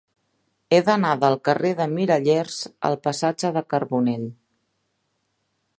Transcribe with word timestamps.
He 0.75 0.79
d'anar 0.87 1.11
del 1.23 1.35
carrer 1.49 1.73
de 1.81 1.87
Mirallers 1.91 2.57
al 2.89 2.99
passatge 3.09 3.53
de 3.59 3.65
Carbonell. 3.75 4.27